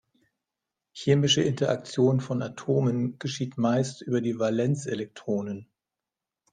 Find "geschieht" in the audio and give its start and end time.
3.19-3.59